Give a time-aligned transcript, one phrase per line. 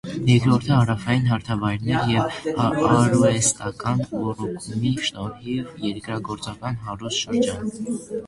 [0.27, 7.71] Երկրորդը՝ հարաւային, հարթավայրն էր եւ արուեստական ոռոգումի շնորհիւ երկրագործական հարուստ շրջան։